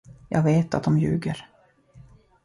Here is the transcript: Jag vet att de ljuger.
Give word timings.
Jag 0.29 0.43
vet 0.43 0.73
att 0.73 0.83
de 0.83 0.97
ljuger. 0.99 1.47